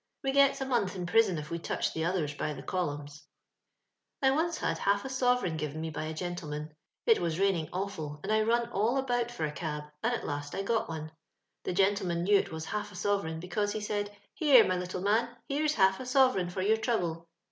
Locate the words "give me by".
5.59-6.05